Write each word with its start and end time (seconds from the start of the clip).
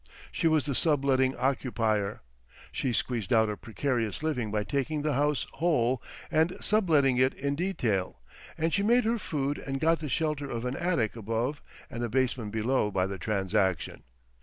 She 0.31 0.47
was 0.47 0.65
the 0.65 0.73
sub 0.73 1.05
letting 1.05 1.37
occupier; 1.37 2.21
she 2.71 2.91
squeezed 2.91 3.31
out 3.31 3.51
a 3.51 3.55
precarious 3.55 4.23
living 4.23 4.49
by 4.49 4.63
taking 4.63 5.03
the 5.03 5.13
house 5.13 5.45
whole 5.51 6.01
and 6.31 6.57
sub 6.59 6.89
letting 6.89 7.17
it 7.17 7.35
in 7.35 7.53
detail 7.53 8.19
and 8.57 8.73
she 8.73 8.81
made 8.81 9.03
her 9.03 9.19
food 9.19 9.59
and 9.59 9.79
got 9.79 9.99
the 9.99 10.09
shelter 10.09 10.49
of 10.49 10.65
an 10.65 10.75
attic 10.75 11.15
above 11.15 11.61
and 11.87 12.03
a 12.03 12.09
basement 12.09 12.51
below 12.51 12.89
by 12.89 13.05
the 13.05 13.19
transaction. 13.19 14.01